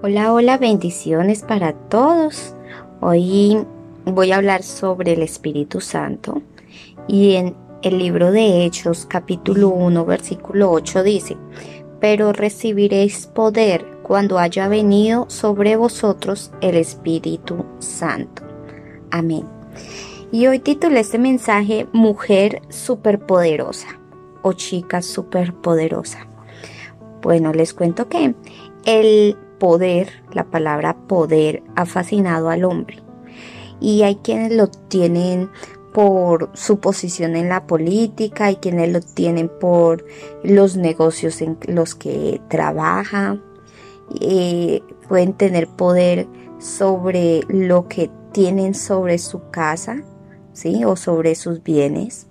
Hola, 0.00 0.32
hola, 0.32 0.58
bendiciones 0.58 1.42
para 1.42 1.72
todos. 1.72 2.54
Hoy 3.00 3.66
voy 4.04 4.30
a 4.30 4.36
hablar 4.36 4.62
sobre 4.62 5.14
el 5.14 5.22
Espíritu 5.22 5.80
Santo 5.80 6.40
y 7.08 7.34
en 7.34 7.56
el 7.82 7.98
libro 7.98 8.30
de 8.30 8.64
Hechos 8.64 9.06
capítulo 9.06 9.70
1 9.70 10.04
versículo 10.04 10.70
8 10.70 11.02
dice, 11.02 11.36
pero 12.00 12.32
recibiréis 12.32 13.26
poder 13.26 13.98
cuando 14.04 14.38
haya 14.38 14.68
venido 14.68 15.28
sobre 15.28 15.74
vosotros 15.74 16.52
el 16.60 16.76
Espíritu 16.76 17.64
Santo. 17.80 18.44
Amén. 19.10 19.44
Y 20.30 20.46
hoy 20.46 20.60
titulé 20.60 21.00
este 21.00 21.18
mensaje 21.18 21.88
Mujer 21.92 22.62
superpoderosa 22.68 23.98
o 24.42 24.52
chica 24.52 25.02
superpoderosa. 25.02 26.28
Bueno, 27.20 27.52
les 27.52 27.74
cuento 27.74 28.08
que 28.08 28.36
el 28.84 29.36
poder, 29.58 30.08
la 30.32 30.44
palabra 30.44 30.96
poder, 31.06 31.62
ha 31.76 31.86
fascinado 31.86 32.50
al 32.50 32.64
hombre. 32.64 33.02
Y 33.80 34.02
hay 34.02 34.16
quienes 34.16 34.52
lo 34.52 34.68
tienen 34.68 35.50
por 35.92 36.50
su 36.54 36.80
posición 36.80 37.36
en 37.36 37.48
la 37.48 37.66
política, 37.66 38.46
hay 38.46 38.56
quienes 38.56 38.92
lo 38.92 39.00
tienen 39.00 39.48
por 39.48 40.04
los 40.42 40.76
negocios 40.76 41.40
en 41.42 41.58
los 41.66 41.94
que 41.94 42.40
trabaja, 42.48 43.38
eh, 44.20 44.82
pueden 45.08 45.32
tener 45.32 45.68
poder 45.68 46.26
sobre 46.58 47.40
lo 47.48 47.88
que 47.88 48.10
tienen 48.32 48.74
sobre 48.74 49.18
su 49.18 49.50
casa, 49.50 50.02
¿sí? 50.52 50.84
O 50.84 50.96
sobre 50.96 51.34
sus 51.34 51.62
bienes. 51.62 52.26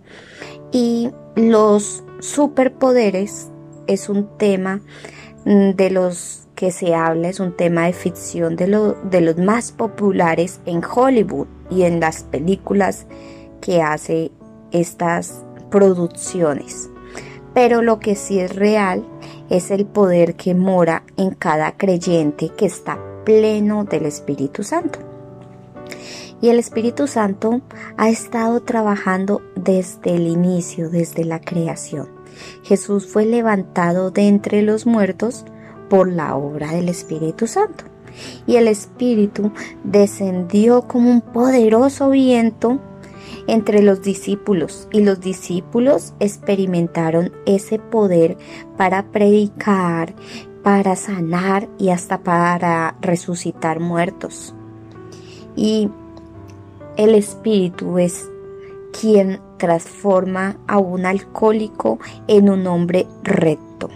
Y 0.71 1.11
los 1.35 2.03
superpoderes 2.19 3.49
es 3.87 4.09
un 4.09 4.37
tema 4.37 4.81
de 5.45 5.89
los 5.89 6.46
que 6.57 6.71
se 6.71 6.95
habla 6.95 7.29
es 7.29 7.39
un 7.39 7.55
tema 7.55 7.85
de 7.85 7.93
ficción 7.93 8.55
de, 8.55 8.65
de 9.03 9.21
los 9.21 9.37
más 9.37 9.71
populares 9.71 10.59
en 10.65 10.81
Hollywood 10.83 11.45
y 11.69 11.83
en 11.83 11.99
las 11.99 12.23
películas 12.23 13.05
que 13.61 13.83
hace 13.83 14.31
estas 14.71 15.45
producciones. 15.69 16.89
Pero 17.53 17.83
lo 17.83 17.99
que 17.99 18.15
sí 18.15 18.39
es 18.39 18.55
real 18.55 19.05
es 19.51 19.69
el 19.69 19.85
poder 19.85 20.33
que 20.33 20.55
mora 20.55 21.03
en 21.15 21.29
cada 21.29 21.77
creyente 21.77 22.49
que 22.49 22.65
está 22.65 22.99
pleno 23.23 23.83
del 23.83 24.07
Espíritu 24.07 24.63
Santo. 24.63 24.97
Y 26.41 26.49
el 26.49 26.57
Espíritu 26.57 27.05
Santo 27.05 27.61
ha 27.97 28.09
estado 28.09 28.61
trabajando 28.61 29.43
desde 29.55 30.15
el 30.15 30.25
inicio, 30.25 30.89
desde 30.89 31.23
la 31.23 31.39
creación. 31.39 32.09
Jesús 32.63 33.05
fue 33.05 33.25
levantado 33.25 34.09
de 34.09 34.27
entre 34.27 34.63
los 34.63 34.87
muertos 34.87 35.45
por 35.89 36.11
la 36.11 36.35
obra 36.35 36.71
del 36.71 36.89
Espíritu 36.89 37.47
Santo. 37.47 37.85
Y 38.45 38.55
el 38.55 38.67
Espíritu 38.67 39.51
descendió 39.83 40.83
como 40.83 41.11
un 41.11 41.21
poderoso 41.21 42.09
viento 42.09 42.79
entre 43.47 43.81
los 43.81 44.01
discípulos 44.01 44.87
y 44.91 45.01
los 45.01 45.21
discípulos 45.21 46.13
experimentaron 46.19 47.31
ese 47.45 47.79
poder 47.79 48.37
para 48.75 49.03
predicar, 49.03 50.13
para 50.63 50.95
sanar 50.95 51.67
y 51.77 51.89
hasta 51.89 52.19
para 52.19 52.95
resucitar 53.01 53.79
muertos. 53.79 54.53
Y 55.55 55.89
el 56.97 57.15
Espíritu 57.15 57.99
es 57.99 58.29
quien 58.99 59.39
transforma 59.57 60.57
a 60.67 60.77
un 60.77 61.05
alcohólico 61.05 61.99
en 62.27 62.49
un 62.49 62.67
hombre 62.67 63.07
recto. 63.23 63.89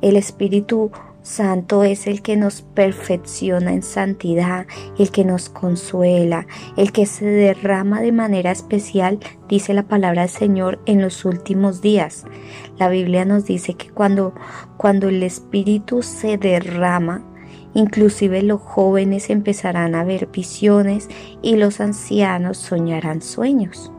El 0.00 0.16
Espíritu 0.16 0.90
Santo 1.24 1.84
es 1.84 2.06
el 2.06 2.20
que 2.20 2.36
nos 2.36 2.60
perfecciona 2.60 3.72
en 3.72 3.82
santidad, 3.82 4.66
el 4.98 5.10
que 5.10 5.24
nos 5.24 5.48
consuela, 5.48 6.46
el 6.76 6.92
que 6.92 7.06
se 7.06 7.24
derrama 7.24 8.02
de 8.02 8.12
manera 8.12 8.50
especial, 8.50 9.18
dice 9.48 9.72
la 9.72 9.84
palabra 9.84 10.20
del 10.20 10.30
Señor, 10.30 10.80
en 10.84 11.00
los 11.00 11.24
últimos 11.24 11.80
días. 11.80 12.26
La 12.78 12.90
Biblia 12.90 13.24
nos 13.24 13.46
dice 13.46 13.72
que 13.72 13.88
cuando, 13.88 14.34
cuando 14.76 15.08
el 15.08 15.22
Espíritu 15.22 16.02
se 16.02 16.36
derrama, 16.36 17.24
inclusive 17.72 18.42
los 18.42 18.60
jóvenes 18.60 19.30
empezarán 19.30 19.94
a 19.94 20.04
ver 20.04 20.26
visiones 20.26 21.08
y 21.40 21.56
los 21.56 21.80
ancianos 21.80 22.58
soñarán 22.58 23.22
sueños. 23.22 23.90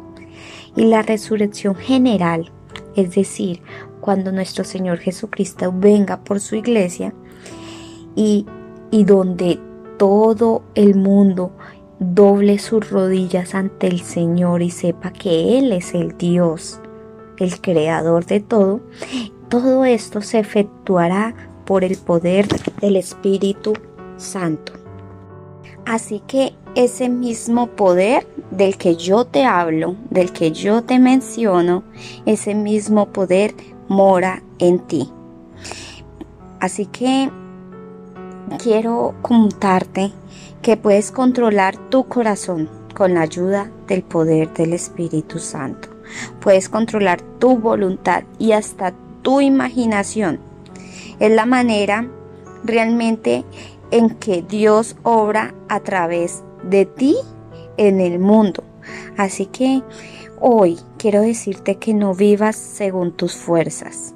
Y 0.75 0.85
la 0.85 1.01
resurrección 1.01 1.73
general, 1.73 2.51
es 2.95 3.15
decir, 3.15 3.63
cuando 4.05 4.31
nuestro 4.31 4.63
Señor 4.63 4.99
Jesucristo 4.99 5.73
venga 5.75 6.23
por 6.23 6.39
su 6.39 6.55
iglesia 6.55 7.11
y, 8.15 8.45
y 8.91 9.03
donde 9.03 9.59
todo 9.97 10.63
el 10.75 10.95
mundo 10.95 11.51
doble 11.99 12.59
sus 12.59 12.89
rodillas 12.89 13.55
ante 13.55 13.87
el 13.87 14.01
Señor 14.01 14.61
y 14.61 14.71
sepa 14.71 15.11
que 15.11 15.57
Él 15.57 15.71
es 15.71 15.93
el 15.93 16.17
Dios, 16.17 16.79
el 17.37 17.61
creador 17.61 18.25
de 18.25 18.39
todo, 18.39 18.81
todo 19.49 19.85
esto 19.85 20.21
se 20.21 20.39
efectuará 20.39 21.35
por 21.65 21.83
el 21.83 21.97
poder 21.97 22.47
del 22.81 22.95
Espíritu 22.95 23.73
Santo. 24.17 24.73
Así 25.85 26.21
que 26.27 26.53
ese 26.75 27.09
mismo 27.09 27.67
poder 27.67 28.27
del 28.51 28.77
que 28.77 28.95
yo 28.95 29.25
te 29.25 29.45
hablo, 29.45 29.95
del 30.09 30.31
que 30.31 30.51
yo 30.51 30.83
te 30.83 30.99
menciono, 30.99 31.83
ese 32.25 32.55
mismo 32.55 33.07
poder 33.07 33.53
mora 33.87 34.43
en 34.59 34.79
ti. 34.79 35.11
Así 36.59 36.85
que 36.87 37.29
quiero 38.61 39.15
contarte 39.21 40.11
que 40.61 40.77
puedes 40.77 41.11
controlar 41.11 41.77
tu 41.89 42.05
corazón 42.05 42.69
con 42.93 43.13
la 43.13 43.21
ayuda 43.21 43.71
del 43.87 44.03
poder 44.03 44.53
del 44.53 44.73
Espíritu 44.73 45.39
Santo. 45.39 45.89
Puedes 46.39 46.69
controlar 46.69 47.21
tu 47.39 47.57
voluntad 47.57 48.23
y 48.39 48.51
hasta 48.51 48.93
tu 49.21 49.41
imaginación. 49.41 50.39
Es 51.19 51.31
la 51.31 51.45
manera 51.45 52.07
realmente 52.63 53.43
en 53.91 54.11
que 54.11 54.41
Dios 54.41 54.95
obra 55.03 55.53
a 55.69 55.79
través 55.79 56.43
de 56.63 56.85
ti 56.85 57.15
en 57.77 57.99
el 57.99 58.19
mundo. 58.19 58.63
Así 59.17 59.45
que 59.47 59.83
Hoy 60.41 60.77
quiero 60.97 61.21
decirte 61.21 61.77
que 61.77 61.93
no 61.93 62.13
vivas 62.13 62.57
según 62.57 63.13
tus 63.13 63.35
fuerzas. 63.35 64.13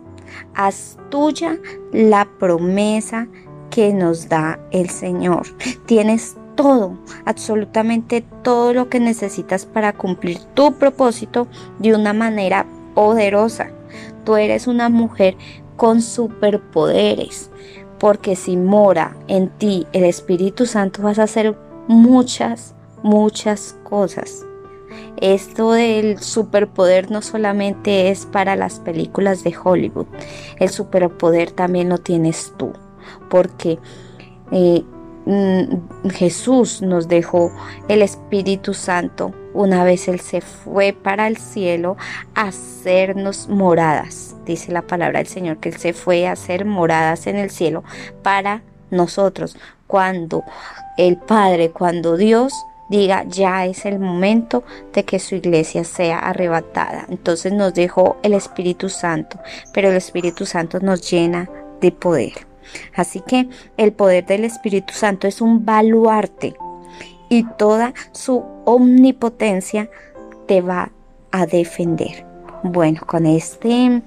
Haz 0.53 0.97
tuya 1.09 1.57
la 1.93 2.27
promesa 2.37 3.27
que 3.69 3.93
nos 3.93 4.29
da 4.29 4.59
el 4.71 4.89
Señor. 4.89 5.47
Tienes 5.85 6.35
todo, 6.55 6.97
absolutamente 7.25 8.23
todo 8.43 8.73
lo 8.73 8.89
que 8.89 8.99
necesitas 8.99 9.65
para 9.65 9.93
cumplir 9.93 10.39
tu 10.55 10.73
propósito 10.73 11.47
de 11.79 11.95
una 11.95 12.13
manera 12.13 12.65
poderosa. 12.95 13.71
Tú 14.25 14.35
eres 14.35 14.67
una 14.67 14.89
mujer 14.89 15.37
con 15.77 16.01
superpoderes, 16.01 17.49
porque 17.97 18.35
si 18.35 18.57
mora 18.57 19.15
en 19.27 19.47
ti 19.49 19.87
el 19.93 20.03
Espíritu 20.03 20.65
Santo 20.65 21.01
vas 21.01 21.19
a 21.19 21.23
hacer 21.23 21.57
muchas, 21.87 22.75
muchas 23.03 23.77
cosas. 23.83 24.45
Esto 25.21 25.71
del 25.71 26.19
superpoder 26.19 27.09
no 27.09 27.21
solamente 27.21 28.09
es 28.09 28.25
para 28.25 28.55
las 28.55 28.79
películas 28.79 29.43
de 29.43 29.55
Hollywood, 29.63 30.07
el 30.59 30.69
superpoder 30.69 31.51
también 31.51 31.89
lo 31.89 31.99
tienes 31.99 32.53
tú, 32.57 32.73
porque 33.29 33.79
eh, 34.51 34.83
mm, 35.25 36.09
Jesús 36.09 36.81
nos 36.81 37.07
dejó 37.07 37.51
el 37.87 38.01
Espíritu 38.01 38.73
Santo 38.73 39.33
una 39.53 39.83
vez 39.83 40.07
Él 40.07 40.19
se 40.19 40.41
fue 40.41 40.93
para 40.93 41.27
el 41.27 41.37
cielo 41.37 41.97
a 42.35 42.49
hacernos 42.49 43.47
moradas. 43.49 44.35
Dice 44.45 44.71
la 44.71 44.81
palabra 44.81 45.19
del 45.19 45.27
Señor 45.27 45.57
que 45.57 45.69
Él 45.69 45.77
se 45.77 45.93
fue 45.93 46.27
a 46.27 46.33
hacer 46.33 46.65
moradas 46.65 47.27
en 47.27 47.35
el 47.35 47.49
cielo 47.49 47.83
para 48.23 48.61
nosotros. 48.91 49.57
Cuando 49.87 50.43
el 50.97 51.17
Padre, 51.17 51.71
cuando 51.71 52.17
Dios 52.17 52.53
diga 52.89 53.23
ya 53.23 53.65
es 53.65 53.85
el 53.85 53.99
momento 53.99 54.63
de 54.93 55.05
que 55.05 55.19
su 55.19 55.35
iglesia 55.35 55.83
sea 55.83 56.19
arrebatada. 56.19 57.05
Entonces 57.09 57.53
nos 57.53 57.73
dejó 57.73 58.17
el 58.23 58.33
Espíritu 58.33 58.89
Santo, 58.89 59.39
pero 59.73 59.89
el 59.89 59.95
Espíritu 59.95 60.45
Santo 60.45 60.79
nos 60.79 61.09
llena 61.09 61.49
de 61.79 61.91
poder. 61.91 62.48
Así 62.95 63.21
que 63.21 63.49
el 63.77 63.93
poder 63.93 64.25
del 64.25 64.45
Espíritu 64.45 64.93
Santo 64.93 65.27
es 65.27 65.41
un 65.41 65.65
baluarte 65.65 66.55
y 67.29 67.43
toda 67.43 67.93
su 68.11 68.43
omnipotencia 68.65 69.89
te 70.47 70.61
va 70.61 70.91
a 71.31 71.45
defender. 71.45 72.25
Bueno, 72.63 73.01
con 73.05 73.25
este 73.25 74.01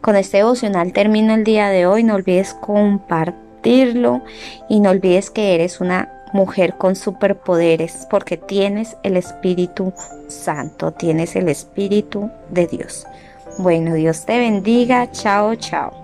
con 0.00 0.16
este 0.16 0.38
devocional 0.38 0.92
termino 0.92 1.34
el 1.34 1.44
día 1.44 1.68
de 1.68 1.86
hoy. 1.86 2.04
No 2.04 2.14
olvides 2.14 2.54
compartirlo 2.54 4.22
y 4.68 4.80
no 4.80 4.90
olvides 4.90 5.30
que 5.30 5.54
eres 5.54 5.80
una 5.80 6.14
mujer 6.34 6.76
con 6.76 6.96
superpoderes, 6.96 8.06
porque 8.10 8.36
tienes 8.36 8.96
el 9.04 9.16
Espíritu 9.16 9.94
Santo, 10.26 10.92
tienes 10.92 11.36
el 11.36 11.48
Espíritu 11.48 12.30
de 12.50 12.66
Dios. 12.66 13.06
Bueno, 13.58 13.94
Dios 13.94 14.26
te 14.26 14.38
bendiga. 14.38 15.10
Chao, 15.12 15.54
chao. 15.54 16.03